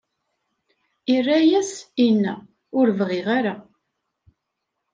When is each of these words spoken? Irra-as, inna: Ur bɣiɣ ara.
Irra-as, 1.15 1.71
inna: 2.07 2.35
Ur 2.79 2.87
bɣiɣ 2.99 3.27
ara. 3.37 3.55